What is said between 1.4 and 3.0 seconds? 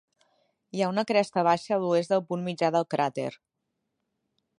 baixa a l'oest del punt mitjà del